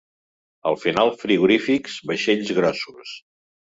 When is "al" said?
0.69-0.77